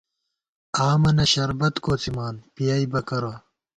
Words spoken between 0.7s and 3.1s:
آمَنہ شربت کوڅِمان پِیَئیبہ